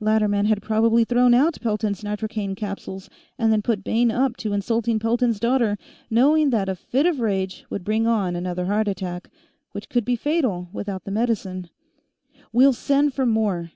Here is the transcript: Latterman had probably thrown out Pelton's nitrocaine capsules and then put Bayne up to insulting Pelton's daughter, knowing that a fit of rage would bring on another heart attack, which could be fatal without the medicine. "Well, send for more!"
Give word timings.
Latterman 0.00 0.46
had 0.46 0.62
probably 0.62 1.04
thrown 1.04 1.34
out 1.34 1.60
Pelton's 1.60 2.02
nitrocaine 2.02 2.54
capsules 2.54 3.10
and 3.38 3.52
then 3.52 3.60
put 3.60 3.84
Bayne 3.84 4.10
up 4.10 4.34
to 4.38 4.54
insulting 4.54 4.98
Pelton's 4.98 5.38
daughter, 5.38 5.76
knowing 6.08 6.48
that 6.48 6.70
a 6.70 6.74
fit 6.74 7.04
of 7.04 7.20
rage 7.20 7.66
would 7.68 7.84
bring 7.84 8.06
on 8.06 8.34
another 8.34 8.64
heart 8.64 8.88
attack, 8.88 9.28
which 9.72 9.90
could 9.90 10.06
be 10.06 10.16
fatal 10.16 10.70
without 10.72 11.04
the 11.04 11.10
medicine. 11.10 11.68
"Well, 12.50 12.72
send 12.72 13.12
for 13.12 13.26
more!" 13.26 13.72